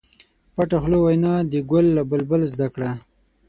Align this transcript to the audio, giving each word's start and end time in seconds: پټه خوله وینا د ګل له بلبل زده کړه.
پټه 0.55 0.77
خوله 0.81 0.97
وینا 1.05 1.33
د 1.51 1.53
ګل 1.71 1.85
له 1.97 2.03
بلبل 2.09 2.41
زده 2.51 2.67
کړه. 2.73 2.91